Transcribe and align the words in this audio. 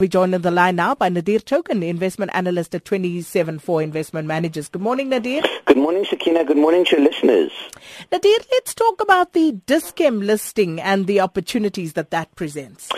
We 0.00 0.08
joined 0.08 0.34
on 0.34 0.42
the 0.42 0.50
line 0.50 0.74
now 0.74 0.96
by 0.96 1.08
Nadir 1.08 1.38
Thokan, 1.38 1.84
investment 1.86 2.32
analyst 2.34 2.74
at 2.74 2.84
27four 2.84 3.80
Investment 3.80 4.26
Managers. 4.26 4.68
Good 4.68 4.82
morning, 4.82 5.08
Nadir. 5.08 5.40
Good 5.66 5.76
morning, 5.76 6.04
Sakina. 6.04 6.44
Good 6.44 6.56
morning 6.56 6.84
to 6.86 6.96
your 6.96 7.04
listeners. 7.08 7.52
Nadir, 8.10 8.38
let's 8.50 8.74
talk 8.74 9.00
about 9.00 9.34
the 9.34 9.52
Dis-Chem 9.66 10.20
listing 10.20 10.80
and 10.80 11.06
the 11.06 11.20
opportunities 11.20 11.92
that 11.92 12.10
that 12.10 12.34
presents. 12.34 12.88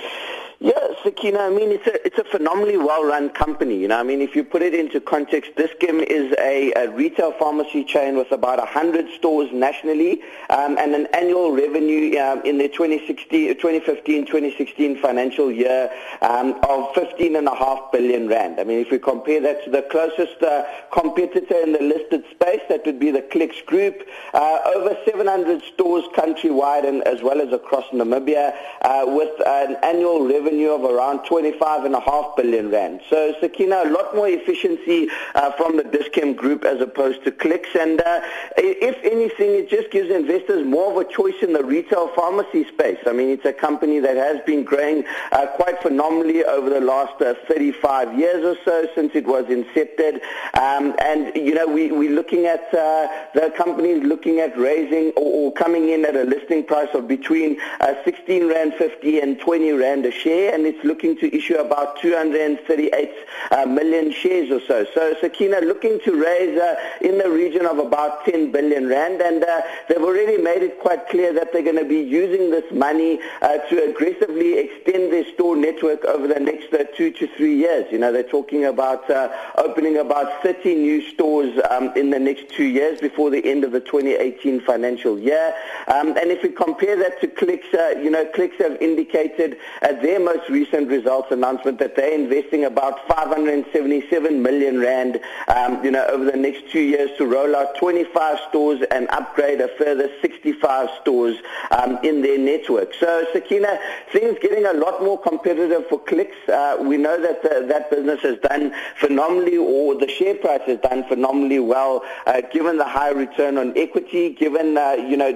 Sakina, 1.06 1.38
I 1.38 1.50
mean, 1.50 1.71
it's 1.71 1.87
a, 1.87 2.04
it's 2.04 2.19
a 2.19 2.24
phenomenally 2.24 2.76
well-run 2.76 3.31
company. 3.31 3.78
You 3.78 3.87
know, 3.87 4.01
I 4.01 4.03
mean, 4.03 4.21
if 4.21 4.35
you 4.35 4.42
put 4.42 4.60
it 4.60 4.74
into 4.74 5.01
context, 5.01 5.53
Dis-Chem 5.56 6.01
is 6.01 6.35
a, 6.40 6.72
a 6.72 6.90
retail 6.90 7.31
pharmacy 7.38 7.85
chain 7.85 8.17
with 8.17 8.32
about 8.32 8.58
100 8.58 9.13
stores 9.13 9.49
nationally 9.53 10.21
um, 10.50 10.77
and 10.78 10.96
an 10.96 11.06
annual 11.14 11.53
revenue 11.53 12.19
um, 12.19 12.42
in 12.45 12.58
the 12.58 12.69
2015-2016 12.69 15.00
financial 15.00 15.53
year 15.53 15.92
um, 16.23 16.55
of 16.69 16.92
15.5 16.95 17.92
billion 17.92 18.27
rand. 18.27 18.59
I 18.59 18.64
mean, 18.64 18.80
if 18.80 18.91
we 18.91 18.98
compare 18.98 19.41
that 19.42 19.64
to 19.64 19.70
the 19.70 19.82
closest 19.82 20.42
uh, 20.42 20.64
competitor 20.92 21.60
in 21.60 21.70
the 21.70 21.82
listed 21.82 22.24
space, 22.32 22.62
that 22.68 22.84
would 22.84 22.98
be 22.98 23.12
the 23.12 23.23
Clicks 23.23 23.62
Group. 23.62 24.02
Uh, 24.34 24.59
over 24.74 24.96
700 25.04 25.62
stores 25.73 26.02
countrywide 26.16 26.84
and 26.84 27.04
as 27.04 27.23
well 27.23 27.41
as 27.41 27.52
across 27.52 27.84
Namibia 27.92 28.52
uh, 28.82 29.04
with 29.06 29.30
an 29.46 29.77
annual 29.84 30.27
revenue 30.27 30.70
of 30.70 30.82
around 30.82 30.95
25.5 30.96 32.36
billion 32.36 32.70
rand. 32.70 33.00
So 33.09 33.34
Sakina, 33.41 33.82
a 33.84 33.91
lot 33.91 34.14
more 34.14 34.28
efficiency 34.28 35.09
uh, 35.34 35.52
from 35.52 35.77
the 35.77 35.84
Dis-Chem 35.84 36.34
group 36.34 36.64
as 36.64 36.80
opposed 36.80 37.24
to 37.24 37.32
Clicks. 37.32 37.69
And 37.78 38.00
uh, 38.00 38.20
if 38.56 38.96
anything, 39.05 39.50
it 39.50 39.69
just 39.69 39.91
gives 39.91 40.10
investors 40.10 40.66
more 40.66 40.91
of 40.91 40.96
a 41.06 41.10
choice 41.10 41.42
in 41.42 41.52
the 41.52 41.64
retail 41.64 42.09
pharmacy 42.09 42.64
space. 42.64 42.98
I 43.06 43.12
mean, 43.12 43.28
it's 43.28 43.45
a 43.45 43.52
company 43.52 43.98
that 44.00 44.16
has 44.16 44.41
been 44.45 44.64
growing 44.64 45.05
uh, 45.32 45.46
quite 45.55 45.80
phenomenally 45.82 46.45
over 46.45 46.70
the 46.70 46.80
last 46.80 47.20
uh, 47.20 47.34
35 47.48 48.19
years 48.19 48.44
or 48.44 48.56
so 48.64 48.88
since 48.94 49.14
it 49.14 49.27
was 49.27 49.44
incepted. 49.47 50.20
Um, 50.55 50.94
and, 51.00 51.34
you 51.36 51.55
know, 51.55 51.67
we, 51.67 51.92
we're 51.92 52.14
looking 52.14 52.47
at 52.47 52.72
uh, 52.74 53.08
the 53.34 53.52
company 53.56 53.94
looking 54.00 54.41
at 54.41 54.56
raising 54.58 55.12
or, 55.17 55.48
or, 55.48 55.52
coming 55.52 55.89
in 55.89 56.05
at 56.05 56.17
a 56.17 56.24
listing 56.24 56.64
price 56.64 56.89
of 56.94 57.08
between 57.08 57.58
uh, 57.80 57.94
16 58.05 58.48
Rand 58.48 58.74
50 58.74 59.20
and 59.20 59.41
20 59.41 59.72
Rand 59.72 60.06
a 60.06 60.11
share 60.11 60.55
and 60.55 60.67
it's 60.67 60.83
looking 60.87 61.17
to 61.19 61.34
issue 61.34 61.56
about 61.56 62.01
238 62.01 63.11
uh, 63.51 63.67
million 63.67 64.12
shares 64.12 64.51
or 64.51 64.61
so. 64.67 64.87
So 64.95 65.15
Sakina 65.20 65.61
looking 65.61 66.01
to 66.01 66.12
raise 66.12 66.59
uh, 66.59 66.77
in 67.01 67.19
the 67.19 67.29
region 67.31 67.67
of 67.67 67.79
about 67.79 68.25
10 68.25 68.53
billion 68.53 68.89
rand 68.89 69.20
and 69.20 69.42
uh, 69.42 69.62
they've 69.89 70.03
already 70.03 70.39
made 70.39 70.62
it 70.62 70.81
quite 70.81 71.09
clear 71.09 71.33
that 71.33 71.53
they're 71.53 71.62
going 71.62 71.77
to 71.77 71.84
be 71.84 72.01
using 72.01 72.51
this 72.51 72.70
money 72.73 73.20
uh, 73.42 73.59
to 73.69 73.91
aggressively 73.91 74.59
extend 74.59 75.12
their 75.12 75.25
store 75.34 75.57
network 75.57 76.05
over 76.05 76.29
the 76.29 76.41
next 76.41 76.73
uh, 76.73 76.84
two 76.97 77.11
to 77.11 77.27
three 77.37 77.57
years. 77.57 77.91
You 77.91 77.98
know, 77.98 78.12
they're 78.12 78.23
talking 78.23 78.64
about 78.64 79.09
uh, 79.11 79.31
opening 79.57 79.98
about 79.98 80.42
30 80.42 80.75
new 80.75 81.03
stores 81.11 81.59
um, 81.70 81.92
in 81.97 82.11
the 82.11 82.19
next 82.19 82.48
two 82.51 82.64
years 82.64 83.01
before 83.01 83.31
the 83.31 83.45
end 83.45 83.64
of 83.64 83.73
the 83.73 83.81
2018 83.81 84.61
financial 84.61 85.19
year. 85.19 85.55
Um, 85.89 86.09
and 86.17 86.31
if 86.31 86.42
we 86.42 86.51
compare 86.51 86.97
that 86.97 87.20
to 87.20 87.27
Clicks, 87.27 87.73
you 87.73 88.11
know, 88.11 88.25
Clicks 88.34 88.57
have 88.59 88.81
indicated 88.81 89.59
at 89.83 90.03
their 90.03 90.20
most 90.20 90.48
recent 90.48 90.75
results 90.84 91.32
announcement 91.32 91.78
that 91.78 91.96
they're 91.96 92.12
investing 92.12 92.64
about 92.64 93.06
577 93.08 94.42
million 94.42 94.78
rand, 94.78 95.20
um, 95.48 95.83
you 95.84 95.91
know, 95.91 96.05
over 96.06 96.24
the 96.24 96.36
next 96.36 96.70
two 96.70 96.80
years 96.80 97.10
to 97.18 97.27
roll 97.27 97.56
out 97.56 97.77
25 97.77 98.38
stores 98.48 98.83
and 98.91 99.08
upgrade 99.10 99.60
a 99.60 99.68
further 99.78 100.10
65 100.20 100.88
stores 101.00 101.36
um, 101.70 101.98
in 102.02 102.22
their 102.22 102.38
network. 102.38 102.92
So, 102.94 103.27
Sakina, 103.33 103.78
things 104.12 104.36
getting 104.41 104.66
a 104.66 104.72
lot 104.72 105.02
more 105.02 105.18
competitive 105.20 105.86
for 105.88 105.98
clicks. 105.98 106.36
Uh, 106.48 106.77
we 106.80 106.96
know 106.96 107.20
that 107.20 107.42
the, 107.42 107.66
that 107.68 107.90
business 107.90 108.20
has 108.22 108.38
done 108.40 108.74
phenomenally, 108.96 109.56
or 109.56 109.94
the 109.94 110.08
share 110.08 110.34
price 110.34 110.62
has 110.66 110.78
done 110.80 111.05
phenomenally 111.05 111.58
well, 111.58 112.05
uh, 112.27 112.42
given 112.52 112.77
the 112.77 112.84
high 112.84 113.11
return 113.11 113.58
on 113.58 113.77
equity, 113.77 114.30
given, 114.30 114.77
uh, 114.77 114.92
you 114.92 115.17
know, 115.17 115.33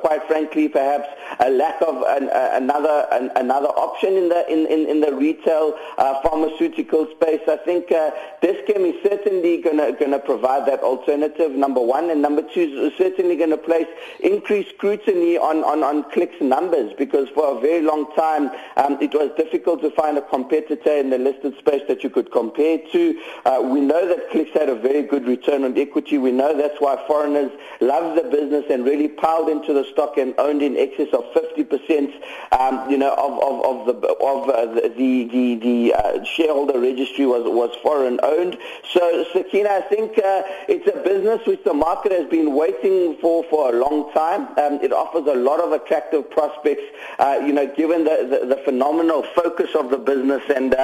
quite 0.00 0.22
frankly, 0.26 0.68
perhaps 0.68 1.08
a 1.40 1.50
lack 1.50 1.80
of 1.82 2.02
an, 2.08 2.30
another 2.32 3.06
an, 3.12 3.30
another 3.36 3.68
option 3.68 4.14
in 4.14 4.28
the 4.28 4.50
in, 4.54 4.66
in, 4.66 4.88
in 4.88 5.00
the 5.00 5.12
retail 5.12 5.76
uh, 5.98 6.20
pharmaceutical 6.22 7.06
space. 7.16 7.40
I 7.48 7.56
think 7.56 7.90
uh, 7.90 8.10
Dis-Chem 8.40 8.84
is 8.84 8.94
certainly 9.02 9.58
going 9.58 9.78
to 9.78 10.18
provide 10.20 10.66
that 10.68 10.80
alternative, 10.80 11.50
number 11.52 11.80
one. 11.80 12.10
And 12.10 12.22
number 12.22 12.42
two 12.42 12.60
is 12.60 12.96
certainly 12.96 13.36
going 13.36 13.50
to 13.50 13.58
place 13.58 13.88
increased 14.20 14.70
scrutiny 14.70 15.36
on, 15.36 15.64
on, 15.64 15.82
on 15.82 16.10
clicks 16.12 16.40
numbers 16.40 16.92
because 16.96 17.28
for 17.30 17.56
a 17.56 17.60
very 17.60 17.82
long 17.82 18.12
time 18.14 18.50
um, 18.76 18.98
it 19.00 19.12
was 19.12 19.30
difficult 19.36 19.80
to 19.82 19.90
find 19.90 20.16
a 20.16 20.22
competitor 20.22 20.92
in 20.92 21.10
the 21.10 21.18
listed 21.18 21.56
space 21.58 21.82
that 21.88 22.04
you 22.04 22.10
could 22.10 22.30
compare 22.30 22.78
to. 22.92 23.20
Uh, 23.44 23.60
we 23.64 23.80
know 23.80 24.06
that 24.06 24.30
clicks 24.30 24.52
had 24.52 24.68
a 24.68 24.74
very 24.76 25.02
good 25.02 25.26
return 25.26 25.64
on 25.64 25.76
equity. 25.76 26.18
We 26.18 26.32
know 26.32 26.56
that's 26.56 26.80
why 26.80 27.02
foreigners 27.06 27.50
love 27.80 28.16
the 28.16 28.22
business 28.30 28.64
and 28.70 28.84
really 28.84 29.08
piled 29.08 29.48
into 29.48 29.72
the 29.72 29.84
stock 29.92 30.16
and 30.16 30.34
owned 30.38 30.62
in 30.62 30.76
excess 30.76 31.08
of 31.12 31.24
50% 31.34 32.14
um, 32.52 32.90
you 32.90 32.98
know, 32.98 33.14
of, 33.14 33.32
of, 33.42 33.64
of 33.64 33.86
the 33.86 34.14
of 34.24 34.43
uh, 34.48 34.66
the 34.66 35.24
the 35.24 35.54
the 35.56 35.94
uh, 35.94 36.24
shareholder 36.24 36.78
registry 36.78 37.26
was 37.26 37.42
was 37.44 37.74
foreign 37.82 38.18
owned. 38.22 38.56
So 38.92 39.24
Sakina, 39.32 39.70
I 39.70 39.80
think 39.82 40.18
uh, 40.18 40.42
it's 40.68 40.86
a 40.86 40.98
business 41.02 41.46
which 41.46 41.62
the 41.64 41.74
market 41.74 42.12
has 42.12 42.28
been 42.28 42.54
waiting 42.54 43.16
for 43.20 43.44
for 43.44 43.74
a 43.74 43.78
long 43.78 44.12
time. 44.12 44.48
Um, 44.58 44.80
it 44.82 44.92
offers 44.92 45.26
a 45.26 45.34
lot 45.34 45.60
of 45.60 45.72
attractive 45.72 46.30
prospects. 46.30 46.82
You 47.20 47.52
know, 47.52 47.66
given 47.74 48.04
the, 48.04 48.40
the, 48.40 48.54
the 48.54 48.62
phenomenal 48.62 49.22
focus 49.34 49.70
of 49.74 49.90
the 49.90 49.98
business 49.98 50.42
and 50.54 50.74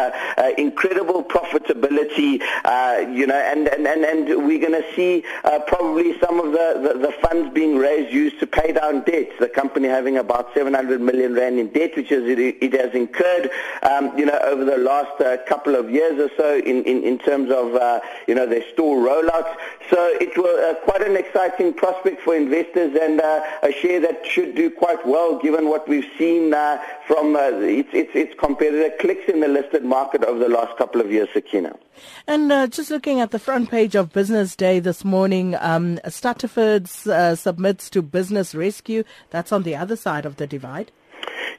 incredible 0.58 1.22
profitability. 1.24 2.40
you 3.16 3.26
know, 3.26 3.36
and 3.36 3.68
and 3.68 3.86
and, 3.86 4.04
and 4.04 4.46
we're 4.46 4.60
going 4.60 4.80
to 4.80 4.94
see 4.94 5.24
probably 5.66 6.18
some 6.20 6.40
of 6.40 6.52
the, 6.52 6.80
the, 6.82 6.98
the 7.06 7.12
funds 7.20 7.52
being 7.54 7.76
raised 7.76 8.12
used 8.12 8.38
to 8.40 8.46
pay 8.46 8.72
down 8.72 9.02
debt. 9.04 9.30
The 9.38 9.48
company 9.48 9.88
having 9.88 10.16
about 10.16 10.52
700 10.54 11.00
million 11.00 11.34
rand 11.34 11.58
in 11.58 11.68
debt, 11.68 11.96
which 11.96 12.10
is 12.10 12.24
it 12.38 12.72
has 12.74 12.94
incurred, 12.94 13.49
um, 13.82 14.16
you 14.18 14.26
know, 14.26 14.38
over 14.44 14.64
the 14.64 14.78
last 14.78 15.20
uh, 15.20 15.36
couple 15.46 15.74
of 15.74 15.90
years 15.90 16.18
or 16.18 16.30
so 16.36 16.58
in, 16.58 16.84
in, 16.84 17.02
in 17.02 17.18
terms 17.18 17.50
of, 17.50 17.74
uh, 17.74 18.00
you 18.26 18.34
know, 18.34 18.46
their 18.46 18.68
store 18.72 18.98
rollouts. 18.98 19.54
So 19.90 19.98
it 20.20 20.36
was 20.36 20.58
uh, 20.60 20.78
quite 20.84 21.02
an 21.02 21.16
exciting 21.16 21.72
prospect 21.74 22.20
for 22.22 22.36
investors 22.36 22.96
and 23.00 23.20
uh, 23.20 23.42
a 23.62 23.72
share 23.72 24.00
that 24.00 24.24
should 24.26 24.54
do 24.54 24.70
quite 24.70 25.04
well 25.06 25.38
given 25.38 25.68
what 25.68 25.88
we've 25.88 26.10
seen 26.18 26.54
uh, 26.54 26.80
from 27.06 27.36
uh, 27.36 27.50
its, 27.60 27.88
its, 27.92 28.10
its 28.14 28.34
competitor 28.38 28.94
clicks 29.00 29.28
in 29.28 29.40
the 29.40 29.48
listed 29.48 29.84
market 29.84 30.24
over 30.24 30.38
the 30.38 30.48
last 30.48 30.76
couple 30.76 31.00
of 31.00 31.10
years, 31.10 31.28
Sakina. 31.32 31.76
And 32.26 32.72
just 32.72 32.90
looking 32.90 33.20
at 33.20 33.30
the 33.30 33.38
front 33.38 33.70
page 33.70 33.94
of 33.94 34.12
Business 34.12 34.56
Day 34.56 34.80
this 34.80 35.04
morning, 35.04 35.54
um, 35.56 35.98
Stuttafords 36.06 37.06
uh, 37.06 37.34
submits 37.34 37.90
to 37.90 38.02
Business 38.02 38.54
Rescue. 38.54 39.04
That's 39.30 39.52
on 39.52 39.62
the 39.62 39.76
other 39.76 39.96
side 39.96 40.24
of 40.24 40.36
the 40.36 40.46
divide. 40.46 40.92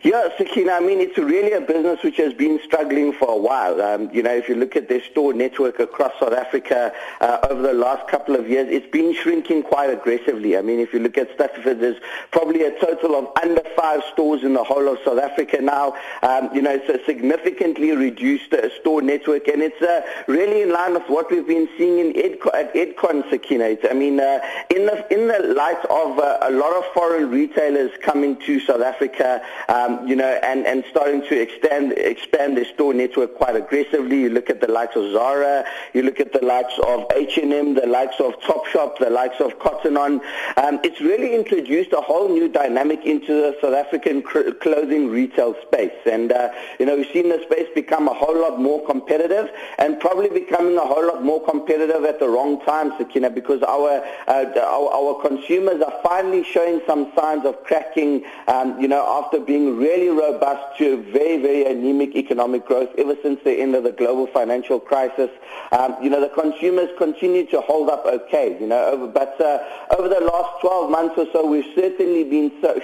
Yeah, 0.04 0.30
Sakina, 0.36 0.72
I 0.72 0.80
mean, 0.80 1.00
it's 1.00 1.16
really 1.20 1.52
a 1.52 1.62
business 1.62 2.02
which 2.02 2.18
has 2.18 2.34
been 2.34 2.60
struggling 2.66 3.14
for 3.14 3.30
a 3.30 3.38
while. 3.38 3.80
Um, 3.80 4.10
you 4.12 4.24
know, 4.24 4.34
if 4.34 4.50
you 4.50 4.56
look 4.56 4.76
at 4.76 4.90
their 4.90 5.04
store 5.04 5.32
network 5.32 5.80
across 5.80 6.12
South 6.20 6.34
Africa 6.34 6.92
uh, 7.20 7.38
over 7.52 7.62
the 7.62 7.74
last 7.74 8.08
couple 8.08 8.36
of 8.36 8.50
years, 8.50 8.68
it's 8.72 8.90
been 8.90 9.14
shrinking 9.14 9.62
quite 9.62 9.92
aggressively. 9.92 10.58
I 10.58 10.64
mean, 10.64 10.80
if 10.80 10.92
you 10.92 10.98
look 10.98 11.20
at 11.20 11.38
Stuttaford, 11.38 11.82
there's 11.82 12.02
probably 12.32 12.64
a 12.64 12.72
total 12.80 13.16
of 13.16 13.28
under 13.44 13.62
five 13.78 14.02
stores 14.12 14.42
in 14.42 14.56
the 14.56 14.64
whole 14.64 14.92
of 14.92 14.98
South 15.06 15.20
Africa 15.20 15.62
now. 15.62 15.94
Um, 16.24 16.50
you 16.52 16.64
know, 16.64 16.72
it's 16.72 16.90
a 16.90 17.06
significantly 17.06 17.92
reduced 17.92 18.54
uh, 18.54 18.76
store 18.80 19.04
network, 19.04 19.48
and 19.50 19.62
it's 19.62 19.84
uh, 19.84 20.02
really 20.26 20.64
in 20.64 20.72
line 20.72 20.94
with 20.94 21.08
what 21.10 21.30
we've 21.30 21.46
been 21.46 21.70
seeing 21.78 22.00
in 22.00 22.14
Edcon, 22.14 22.56
at 22.56 22.74
Edcon, 22.74 23.30
Sakina. 23.30 23.78
I 23.88 23.94
mean, 23.94 24.20
uh, 24.20 24.40
in, 24.72 24.88
the, 24.88 25.14
in 25.14 25.28
the 25.28 25.54
light 25.54 25.86
of 25.92 26.18
uh, 26.18 26.40
a 26.42 26.50
lot 26.50 26.76
of 26.76 26.86
foreign 26.92 27.30
retailers 27.30 27.92
coming 28.02 28.36
to 28.48 28.60
South 28.62 28.82
Africa, 28.82 29.44
um, 29.70 29.91
um, 29.92 30.08
you 30.08 30.16
know, 30.16 30.40
and, 30.44 30.66
and 30.66 30.84
starting 30.90 31.22
to 31.22 31.40
extend, 31.40 31.94
expand 31.94 32.58
their 32.58 32.66
store 32.66 32.94
network 32.94 33.36
quite 33.36 33.56
aggressively. 33.56 34.22
You 34.22 34.30
look 34.30 34.50
at 34.50 34.62
the 34.62 34.72
likes 34.72 34.96
of 34.96 35.12
Zara, 35.12 35.66
you 35.94 36.04
look 36.04 36.20
at 36.20 36.34
the 36.34 36.44
likes 36.44 36.74
of 36.86 37.06
H&M, 37.16 37.76
the 37.76 37.88
likes 37.88 38.20
of 38.20 38.40
Topshop, 38.40 39.00
the 39.00 39.10
likes 39.10 39.40
of 39.40 39.60
Cotton 39.60 39.98
On. 39.98 40.22
Um, 40.58 40.80
it's 40.84 41.00
really 41.02 41.36
introduced 41.36 41.94
a 41.94 42.02
whole 42.02 42.30
new 42.30 42.48
dynamic 42.48 43.06
into 43.06 43.34
the 43.34 43.58
South 43.62 43.74
African 43.74 44.22
cr- 44.22 44.52
clothing 44.62 45.10
retail 45.10 45.56
space. 45.62 45.92
And, 46.06 46.32
uh, 46.32 46.50
you 46.80 46.86
know, 46.86 46.96
we've 46.96 47.12
seen 47.12 47.30
the 47.30 47.42
space 47.44 47.68
become 47.74 48.08
a 48.08 48.14
whole 48.14 48.40
lot 48.40 48.60
more 48.60 48.86
competitive 48.86 49.50
and 49.78 50.00
probably 50.00 50.30
becoming 50.30 50.78
a 50.78 50.86
whole 50.86 51.06
lot 51.06 51.24
more 51.24 51.44
competitive 51.44 52.06
at 52.06 52.20
the 52.20 52.28
wrong 52.28 52.62
time, 52.62 52.94
Sakina, 52.98 53.30
because 53.30 53.62
our, 53.64 54.04
uh, 54.28 54.46
our, 54.58 54.94
our 54.94 55.22
consumers 55.22 55.82
are 55.82 56.00
finally 56.04 56.44
showing 56.44 56.82
some 56.86 57.12
signs 57.16 57.46
of 57.46 57.64
cracking, 57.64 58.24
um, 58.48 58.80
you 58.80 58.88
know, 58.88 59.06
after 59.20 59.40
being 59.40 59.78
really 59.82 60.10
robust 60.10 60.78
to 60.78 61.02
very, 61.12 61.38
very 61.42 61.66
anemic 61.66 62.16
economic 62.16 62.66
growth 62.66 62.90
ever 63.00 63.16
since 63.24 63.40
the 63.44 63.52
end 63.52 63.74
of 63.76 63.84
the 63.84 63.92
global 63.92 64.28
financial 64.28 64.80
crisis. 64.80 65.30
Um, 65.72 65.96
you 66.02 66.10
know, 66.10 66.22
the 66.22 66.30
consumers 66.30 66.90
continue 66.98 67.46
to 67.48 67.62
hold 67.62 67.90
up 67.90 68.06
okay, 68.06 68.58
you 68.60 68.68
know, 68.68 68.86
over, 68.86 69.08
but 69.08 69.42
uh, 69.42 69.60
over 69.98 70.08
the 70.08 70.20
last 70.20 70.62
12 70.62 70.92
months 70.92 71.16
or 71.18 71.26
so, 71.34 71.46
we've 71.46 71.74
certainly 71.74 72.24
been 72.24 72.52
so, 72.62 72.80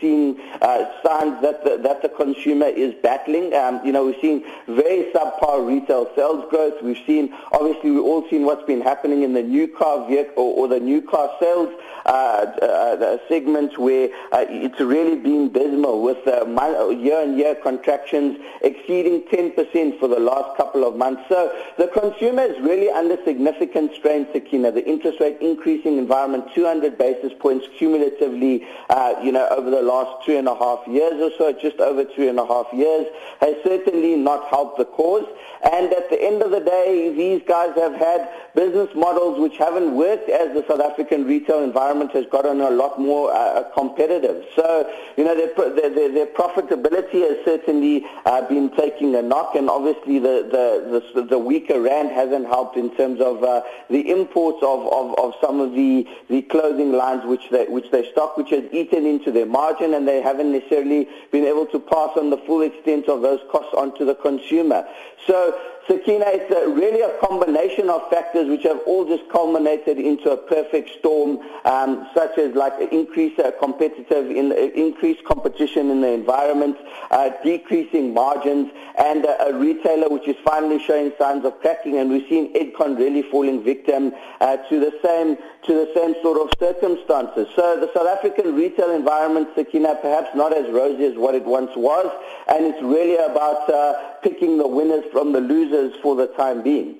seeing 0.00 0.40
uh, 0.60 0.90
signs 1.04 1.40
that 1.42 1.62
the, 1.64 1.78
that 1.78 2.02
the 2.02 2.08
consumer 2.08 2.66
is 2.66 2.94
battling. 3.02 3.54
Um, 3.54 3.80
you 3.84 3.92
know, 3.92 4.06
we've 4.06 4.20
seen 4.20 4.44
very 4.66 5.12
subpar 5.12 5.66
retail 5.66 6.10
sales 6.16 6.44
growth. 6.50 6.82
We've 6.82 7.02
seen, 7.06 7.32
obviously, 7.52 7.92
we've 7.92 8.04
all 8.04 8.28
seen 8.28 8.44
what's 8.44 8.64
been 8.64 8.80
happening 8.80 9.22
in 9.22 9.34
the 9.34 9.42
new 9.42 9.68
car 9.68 10.08
vehicle 10.08 10.42
or, 10.42 10.64
or 10.64 10.68
the 10.68 10.80
new 10.80 11.00
car 11.02 11.30
sales 11.38 11.70
uh, 12.06 12.08
uh, 12.10 13.18
segment 13.28 13.78
where 13.78 14.08
uh, 14.32 14.44
it's 14.48 14.80
really 14.80 15.16
been 15.16 15.52
dismal 15.52 16.02
with 16.02 16.26
uh, 16.26 16.39
year-on-year 16.46 17.56
contractions 17.56 18.38
exceeding 18.62 19.22
10% 19.22 19.98
for 19.98 20.08
the 20.08 20.18
last 20.18 20.56
couple 20.56 20.86
of 20.86 20.96
months. 20.96 21.22
So 21.28 21.52
the 21.78 21.88
consumer 21.88 22.42
is 22.42 22.60
really 22.60 22.90
under 22.90 23.16
significant 23.24 23.94
strain, 23.94 24.26
Sakina. 24.32 24.72
The 24.72 24.86
interest 24.86 25.20
rate 25.20 25.38
increasing 25.40 25.98
environment, 25.98 26.46
200 26.54 26.98
basis 26.98 27.32
points 27.38 27.66
cumulatively, 27.78 28.66
uh, 28.88 29.14
you 29.22 29.32
know, 29.32 29.48
over 29.48 29.70
the 29.70 29.82
last 29.82 30.24
two 30.24 30.36
and 30.36 30.48
a 30.48 30.54
half 30.54 30.86
years 30.86 31.14
or 31.20 31.30
so, 31.38 31.52
just 31.52 31.78
over 31.80 32.04
two 32.04 32.28
and 32.28 32.38
a 32.38 32.46
half 32.46 32.66
years, 32.72 33.06
has 33.40 33.56
certainly 33.64 34.16
not 34.16 34.48
helped 34.48 34.78
the 34.78 34.84
cause. 34.84 35.26
And 35.72 35.92
at 35.92 36.08
the 36.08 36.22
end 36.22 36.42
of 36.42 36.50
the 36.50 36.60
day, 36.60 37.12
these 37.14 37.42
guys 37.46 37.74
have 37.76 37.94
had 37.94 38.30
business 38.54 38.88
models 38.94 39.38
which 39.38 39.56
haven't 39.58 39.94
worked 39.94 40.28
as 40.28 40.52
the 40.54 40.64
South 40.66 40.80
African 40.80 41.24
retail 41.24 41.62
environment 41.62 42.12
has 42.12 42.24
gotten 42.26 42.60
a 42.60 42.70
lot 42.70 43.00
more 43.00 43.32
uh, 43.32 43.64
competitive. 43.74 44.44
So, 44.56 44.90
you 45.16 45.24
know, 45.24 45.34
their, 45.34 46.08
their 46.08 46.26
profitability 46.34 47.20
has 47.28 47.44
certainly 47.44 48.04
uh, 48.26 48.46
been 48.48 48.70
taking 48.76 49.14
a 49.14 49.22
knock, 49.22 49.54
and 49.54 49.68
obviously 49.68 50.18
the, 50.18 50.48
the, 50.50 51.02
the, 51.14 51.22
the 51.26 51.38
weaker 51.38 51.80
rand 51.80 52.10
hasn't 52.10 52.46
helped 52.46 52.76
in 52.76 52.94
terms 52.96 53.20
of 53.20 53.42
uh, 53.42 53.62
the 53.88 54.10
imports 54.10 54.58
of, 54.62 54.86
of, 54.92 55.18
of 55.18 55.34
some 55.40 55.60
of 55.60 55.72
the, 55.72 56.06
the 56.28 56.42
clothing 56.42 56.92
lines 56.92 57.24
which 57.24 57.48
they, 57.50 57.66
which 57.66 57.90
they 57.90 58.10
stock, 58.12 58.36
which 58.36 58.50
has 58.50 58.64
eaten 58.72 59.06
into 59.06 59.30
their 59.30 59.46
margin, 59.46 59.94
and 59.94 60.06
they 60.06 60.20
haven't 60.20 60.52
necessarily 60.52 61.08
been 61.30 61.44
able 61.44 61.66
to 61.66 61.78
pass 61.78 62.10
on 62.16 62.30
the 62.30 62.38
full 62.38 62.62
extent 62.62 63.08
of 63.08 63.22
those 63.22 63.40
costs 63.50 63.74
onto 63.76 64.04
the 64.04 64.14
consumer. 64.14 64.86
So 65.26 65.58
Sakina, 65.86 66.26
it's 66.28 66.54
a, 66.54 66.68
really 66.68 67.00
a 67.00 67.18
combination 67.18 67.90
of 67.90 68.08
factors 68.10 68.48
which 68.48 68.62
have 68.62 68.80
all 68.86 69.04
just 69.06 69.28
culminated 69.30 69.98
into 69.98 70.30
a 70.30 70.36
perfect 70.36 70.90
storm, 70.98 71.38
um, 71.64 72.08
such 72.14 72.38
as 72.38 72.54
like 72.54 72.74
increased 72.92 73.40
uh, 73.40 73.50
competitive, 73.58 74.30
in, 74.30 74.52
increased 74.52 75.24
competition 75.24 75.90
in 75.90 76.00
the 76.00 76.08
environment, 76.08 76.76
uh, 77.10 77.30
decreasing 77.42 78.14
margins, 78.14 78.70
and 78.98 79.26
uh, 79.26 79.36
a 79.48 79.54
retailer 79.54 80.08
which 80.08 80.28
is 80.28 80.36
finally 80.44 80.78
showing 80.78 81.12
signs 81.18 81.44
of 81.44 81.58
cracking. 81.60 81.98
And 81.98 82.10
we've 82.10 82.28
seen 82.28 82.52
Edcon 82.54 82.96
really 82.96 83.22
falling 83.22 83.64
victim 83.64 84.12
uh, 84.40 84.58
to 84.68 84.78
the 84.78 84.92
same 85.02 85.38
to 85.66 85.74
the 85.74 85.92
same 85.94 86.14
sort 86.22 86.40
of 86.40 86.50
circumstances. 86.58 87.46
So 87.54 87.78
the 87.78 87.90
South 87.92 88.06
African 88.06 88.54
retail 88.54 88.90
environment, 88.90 89.48
Sakina, 89.54 89.94
perhaps 90.00 90.34
not 90.34 90.56
as 90.56 90.70
rosy 90.70 91.04
as 91.04 91.16
what 91.16 91.34
it 91.34 91.44
once 91.44 91.70
was, 91.76 92.10
and 92.48 92.64
it's 92.64 92.82
really 92.82 93.16
about 93.16 93.68
uh, 93.68 94.19
picking 94.22 94.58
the 94.58 94.66
winners 94.66 95.04
from 95.12 95.32
the 95.32 95.40
losers 95.40 95.94
for 96.02 96.16
the 96.16 96.26
time 96.28 96.62
being. 96.62 96.96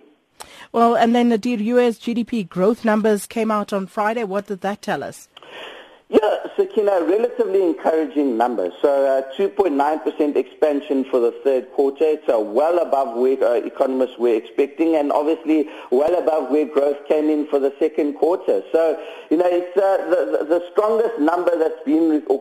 Well, 0.73 0.95
and 0.95 1.15
then 1.15 1.31
the 1.31 1.39
US 1.39 1.99
GDP 1.99 2.49
growth 2.49 2.85
numbers 2.85 3.27
came 3.27 3.51
out 3.51 3.73
on 3.73 3.87
Friday. 3.87 4.25
What 4.25 4.47
did 4.47 4.61
that 4.61 4.83
tell 4.83 5.03
us? 5.03 5.29
Yeah, 6.13 6.43
so 6.57 6.67
Sakina, 6.67 7.05
relatively 7.05 7.63
encouraging 7.63 8.37
numbers. 8.37 8.73
So 8.83 9.25
2.9% 9.39 9.79
uh, 9.79 10.39
expansion 10.41 11.05
for 11.05 11.21
the 11.21 11.31
third 11.45 11.71
quarter. 11.71 12.03
It's 12.03 12.29
uh, 12.29 12.41
well 12.41 12.81
above 12.81 13.17
where 13.17 13.41
uh, 13.41 13.53
economists 13.65 14.19
were 14.19 14.35
expecting 14.35 14.97
and 14.97 15.13
obviously 15.13 15.69
well 15.93 16.19
above 16.19 16.51
where 16.51 16.67
growth 16.67 17.07
came 17.07 17.31
in 17.31 17.47
for 17.47 17.61
the 17.61 17.73
second 17.79 18.15
quarter. 18.15 18.61
So, 18.73 19.01
you 19.31 19.37
know, 19.37 19.47
it's 19.47 19.77
uh, 19.77 19.99
the, 20.11 20.45
the 20.47 20.69
strongest 20.73 21.21
number 21.21 21.57
that's 21.57 21.81
been, 21.85 22.25
or 22.27 22.41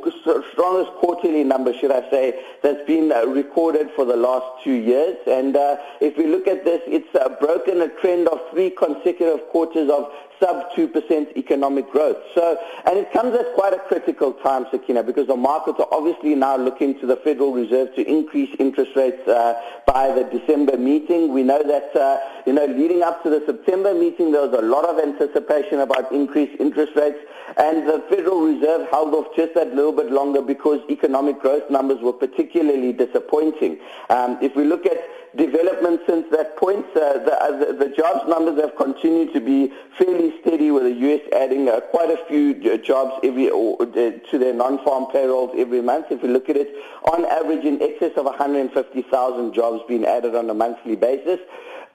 strongest 0.52 0.92
quarterly 0.98 1.44
number, 1.44 1.72
should 1.72 1.92
I 1.92 2.10
say, 2.10 2.44
that's 2.64 2.84
been 2.88 3.12
uh, 3.12 3.28
recorded 3.28 3.92
for 3.96 4.04
the 4.04 4.18
last 4.18 4.64
two 4.64 4.74
years. 4.74 5.16
And 5.28 5.56
uh, 5.56 5.78
if 6.02 6.18
we 6.18 6.26
look 6.26 6.48
at 6.48 6.66
this, 6.66 6.82
it's 6.88 7.12
broken 7.40 7.82
a 7.82 7.90
trend 8.02 8.30
of 8.30 8.40
three 8.50 8.72
consecutive 8.72 9.48
quarters 9.50 9.92
of 9.92 10.12
sub 10.40 10.72
2% 10.72 11.36
economic 11.38 11.90
growth. 11.92 12.18
So, 12.34 12.58
and 12.86 12.98
it 12.98 13.12
comes 13.12 13.36
at 13.36 13.54
quite 13.54 13.74
a 13.74 13.80
critical 13.80 14.34
time, 14.34 14.66
Sakina, 14.72 15.04
because 15.04 15.28
the 15.28 15.36
markets 15.36 15.80
are 15.80 15.88
obviously 15.92 16.36
now 16.36 16.58
looking 16.58 17.00
to 17.00 17.06
the 17.06 17.18
Federal 17.18 17.54
Reserve 17.54 17.94
to 17.96 18.08
increase 18.08 18.56
interest 18.60 18.92
rates 18.96 19.28
uh, 19.28 19.54
by 19.86 20.12
the 20.12 20.24
December 20.24 20.78
meeting. 20.78 21.34
We 21.34 21.44
know 21.44 21.62
that, 21.64 21.96
uh, 21.96 22.20
you 22.46 22.54
know, 22.54 22.66
leading 22.66 23.04
up 23.04 23.24
to 23.24 23.30
the 23.30 23.44
September 23.46 23.94
meeting, 23.94 24.32
there 24.32 24.48
was 24.48 24.58
a 24.58 24.62
lot 24.62 24.86
of 24.86 25.00
anticipation 25.00 25.80
about 25.80 26.12
increased 26.12 26.60
interest 26.60 26.94
rates, 26.96 27.20
and 27.58 27.88
the 27.88 28.04
Federal 28.10 28.42
Reserve 28.42 28.88
held 28.90 29.14
off 29.14 29.28
just 29.36 29.54
that 29.56 29.76
little 29.76 29.92
bit 29.92 30.12
longer 30.12 30.42
because 30.42 30.80
economic 30.90 31.40
growth 31.40 31.70
numbers 31.70 32.00
were 32.02 32.14
particularly 32.14 32.94
disappointing. 32.94 33.80
Um, 34.10 34.38
if 34.42 34.56
we 34.56 34.64
look 34.64 34.86
at 34.86 34.98
development 35.36 36.02
since 36.08 36.26
that 36.32 36.58
point. 36.58 36.86
Uh, 36.96 37.20
the, 37.20 37.38
uh, 37.42 37.74
the, 37.74 37.94
jobs 37.96 38.28
numbers 38.28 38.60
have 38.60 38.76
continued 38.76 39.34
to 39.34 39.40
be 39.40 39.72
fairly 39.98 40.40
steady 40.42 40.72
with 40.72 40.84
the 40.84 40.94
U.S. 40.94 41.22
adding 41.34 41.70
uh, 41.70 41.80
quite 41.80 42.10
a 42.10 42.18
few 42.28 42.54
jobs 42.80 43.20
every 43.24 43.50
or, 43.50 43.78
to 43.86 44.38
their 44.38 44.54
non-farm 44.54 45.08
payrolls 45.12 45.52
every 45.58 45.82
month. 45.82 46.08
If 46.10 46.24
we 46.24 46.30
look 46.30 46.50
at 46.50 46.58
it, 46.58 46.74
on 47.06 47.26
average 47.26 47.66
in 47.66 47.82
excess 47.82 48.18
of 48.18 48.26
150,000 48.26 49.54
jobs 49.54 49.84
being 49.88 50.06
added 50.06 50.36
on 50.36 50.50
a 50.50 50.54
monthly 50.54 50.96
basis. 50.96 51.40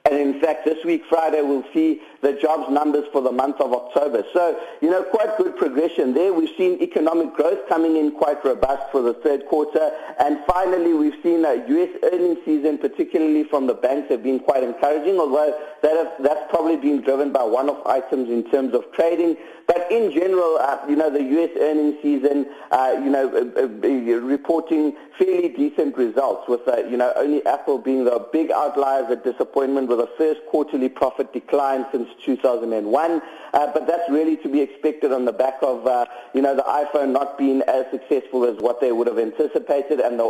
And 0.06 0.20
in 0.20 0.38
fact, 0.38 0.66
this 0.66 0.84
week, 0.84 1.02
Friday, 1.08 1.40
we'll 1.40 1.64
see 1.72 2.02
the 2.20 2.34
jobs 2.34 2.70
numbers 2.70 3.06
for 3.10 3.22
the 3.22 3.32
month 3.32 3.58
of 3.58 3.72
October. 3.72 4.22
So, 4.34 4.60
you 4.82 4.90
know, 4.90 5.02
quite 5.02 5.38
good 5.38 5.56
progression 5.56 6.12
there. 6.12 6.30
We've 6.30 6.54
seen 6.58 6.78
economic 6.82 7.32
growth 7.32 7.66
coming 7.70 7.96
in 7.96 8.10
quite 8.10 8.44
robust 8.44 8.92
for 8.92 9.00
the 9.00 9.14
third 9.14 9.46
quarter. 9.46 9.90
And 10.18 10.40
finally, 10.46 10.92
we've 10.92 11.16
seen 11.22 11.46
a 11.46 11.54
U.S. 11.54 11.88
earnings 12.12 12.36
season, 12.44 12.76
particularly 12.76 13.44
from 13.44 13.66
the 13.66 13.72
banks, 13.72 14.10
have 14.10 14.22
been 14.22 14.40
quite 14.40 14.62
encouraging, 14.62 15.18
although 15.18 15.58
that 15.80 15.96
have, 15.96 16.12
that's 16.22 16.50
probably 16.50 16.76
been 16.76 17.00
driven 17.00 17.32
by 17.32 17.42
one-off 17.42 17.86
items 17.86 18.28
in 18.28 18.44
terms 18.50 18.74
of 18.74 18.84
trading. 18.92 19.38
But 19.66 19.90
in 19.90 20.12
general, 20.12 20.58
uh, 20.60 20.78
you 20.88 20.96
know, 20.96 21.10
the 21.10 21.22
U.S. 21.22 21.50
earnings 21.58 21.96
season, 22.02 22.46
uh, 22.70 22.92
you 22.94 23.08
know, 23.08 23.28
uh, 23.28 23.62
uh, 23.62 24.20
reporting 24.20 24.94
fairly 25.18 25.48
decent 25.48 25.96
results 25.96 26.48
with, 26.48 26.66
uh, 26.68 26.78
you 26.88 26.96
know, 26.96 27.12
only 27.16 27.44
Apple 27.46 27.78
being 27.78 28.04
the 28.04 28.26
big 28.32 28.50
outlier, 28.50 29.06
the 29.08 29.16
disappointment 29.16 29.88
with 29.88 30.00
a 30.00 30.08
first 30.18 30.40
quarterly 30.50 30.88
profit 30.88 31.32
decline 31.32 31.86
since 31.92 32.08
2001. 32.24 33.22
Uh, 33.54 33.72
but 33.72 33.86
that's 33.86 34.10
really 34.10 34.36
to 34.38 34.48
be 34.48 34.60
expected 34.60 35.12
on 35.12 35.24
the 35.24 35.32
back 35.32 35.54
of, 35.62 35.86
you 36.34 36.42
know, 36.42 36.54
the 36.54 36.62
iPhone 36.62 37.12
not 37.12 37.38
being 37.38 37.62
as 37.62 37.86
successful 37.90 38.44
as 38.44 38.58
what 38.58 38.80
they 38.80 38.92
would 38.92 39.06
have 39.06 39.18
anticipated 39.18 40.00
and 40.00 40.18
the, 40.18 40.24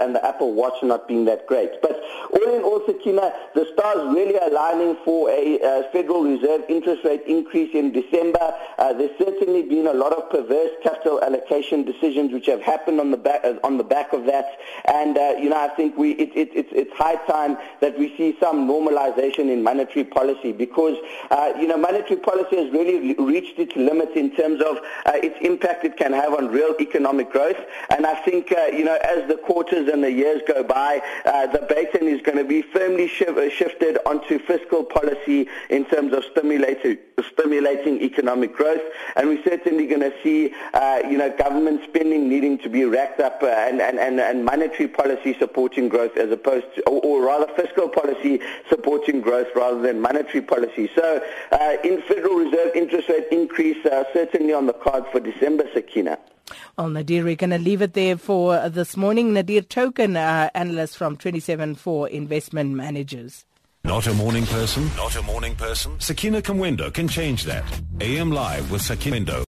and 0.00 0.14
the 0.14 0.26
Apple 0.26 0.52
Watch 0.52 0.82
not 0.82 1.06
being 1.06 1.24
that 1.24 1.46
great. 1.46 1.80
But 1.80 2.02
all 2.32 2.54
in 2.54 2.62
all, 2.62 2.84
Sakina, 2.84 3.32
the 3.54 3.66
stars 3.72 4.14
really 4.14 4.36
aligning 4.36 4.96
for 5.04 5.30
a 5.30 5.88
Federal 5.92 6.24
Reserve 6.24 6.62
interest 6.68 7.04
rate 7.04 7.22
increase 7.26 7.74
in 7.74 7.92
December. 7.92 8.54
Uh, 8.78 8.92
there's 8.92 9.16
certainly 9.18 9.62
been 9.62 9.86
a 9.86 9.92
lot 9.92 10.12
of 10.12 10.30
perverse 10.30 10.70
capital 10.82 11.22
allocation 11.22 11.84
decisions 11.84 12.32
which 12.32 12.46
have 12.46 12.62
happened 12.62 13.00
on 13.00 13.10
the 13.10 13.16
back, 13.16 13.40
uh, 13.44 13.54
on 13.64 13.78
the 13.78 13.84
back 13.84 14.12
of 14.12 14.24
that. 14.24 14.58
And, 14.84 15.16
you 15.42 15.50
know, 15.50 15.58
I 15.58 15.68
think 15.68 15.96
we, 15.96 16.12
it, 16.12 16.30
it, 16.34 16.50
it's, 16.54 16.72
it's 16.72 16.92
high 16.92 17.16
time 17.26 17.56
that 17.80 17.98
we 17.98 18.16
see 18.16 18.36
some 18.40 18.68
normalization 18.68 19.50
in 19.50 19.62
monetary 19.62 20.04
policy 20.04 20.52
because, 20.52 20.96
you 21.58 21.66
know, 21.66 21.76
monetary 21.76 22.20
policy 22.20 22.56
has 22.56 22.70
really 22.72 23.14
reached 23.14 23.58
its 23.58 23.74
limits 23.76 24.12
in 24.14 24.30
terms 24.34 24.60
of 24.60 24.78
uh, 25.06 25.12
its 25.22 25.36
impact 25.40 25.84
it 25.84 25.96
can 25.96 26.12
have 26.12 26.34
on 26.34 26.48
real 26.48 26.74
economic 26.80 27.30
growth. 27.30 27.56
And 27.90 28.06
I 28.06 28.14
think, 28.24 28.52
uh, 28.52 28.66
you 28.66 28.84
know, 28.84 28.98
as 29.04 29.28
the 29.28 29.36
quarters 29.36 29.88
and 29.88 30.02
the 30.02 30.12
years 30.12 30.42
go 30.46 30.62
by, 30.62 31.02
uh, 31.24 31.46
the 31.46 31.60
baton 31.60 32.08
is 32.08 32.20
going 32.22 32.38
to 32.38 32.44
be 32.44 32.62
firmly 32.62 33.06
uh, 33.06 33.48
shifted 33.50 33.98
onto 34.06 34.38
fiscal 34.38 34.84
policy 34.84 35.48
in 35.70 35.84
terms 35.86 36.12
of 36.12 36.24
stimulating, 36.24 36.98
stimulating 37.32 38.00
economic 38.48 38.56
growth. 38.56 38.92
And 39.16 39.28
we're 39.28 39.42
certainly 39.42 39.86
going 39.86 40.00
to 40.00 40.12
see, 40.22 40.54
uh, 40.74 41.00
you 41.08 41.16
know, 41.16 41.30
government 41.36 41.82
spending 41.84 42.28
needing 42.28 42.58
to 42.58 42.68
be 42.68 42.84
racked 42.84 43.20
up 43.20 43.42
uh, 43.42 43.46
and, 43.46 43.80
and, 43.80 43.98
and, 43.98 44.20
and 44.20 44.44
monetary 44.44 44.88
policy 44.88 45.36
supporting 45.38 45.88
growth 45.88 46.16
as 46.16 46.30
opposed 46.30 46.66
to, 46.76 46.82
or, 46.84 47.00
or 47.02 47.26
rather 47.26 47.52
fiscal 47.54 47.88
policy 47.88 48.40
supporting 48.68 49.20
growth 49.20 49.48
rather 49.54 49.80
than 49.80 50.00
monetary 50.00 50.42
policy. 50.42 50.90
So 50.94 51.22
in 51.84 52.02
federal 52.02 52.36
Reserve 52.36 52.70
interest 52.74 53.08
rate 53.08 53.26
increase 53.30 53.84
uh, 53.86 54.04
certainly 54.12 54.52
on 54.52 54.66
the 54.66 54.72
card 54.72 55.04
for 55.10 55.20
December, 55.20 55.64
Sakina. 55.74 56.18
Well, 56.78 56.88
Nadir, 56.88 57.24
we're 57.24 57.36
going 57.36 57.50
to 57.50 57.58
leave 57.58 57.82
it 57.82 57.92
there 57.92 58.16
for 58.16 58.68
this 58.70 58.96
morning. 58.96 59.34
Nadir 59.34 59.62
Thokan, 59.62 60.16
uh, 60.16 60.50
analyst 60.54 60.96
from 60.96 61.16
27four 61.16 62.08
Investment 62.08 62.70
Managers. 62.74 63.44
Not 63.84 64.06
a 64.06 64.14
morning 64.14 64.44
person? 64.46 64.90
Not 64.96 65.16
a 65.16 65.22
morning 65.22 65.54
person? 65.54 65.98
Sakina 66.00 66.42
Kamwendo 66.42 66.92
can 66.92 67.08
change 67.08 67.44
that. 67.44 67.64
AM 68.00 68.30
Live 68.30 68.70
with 68.70 68.82
Sakina 68.82 69.16
Kamwendo. 69.16 69.44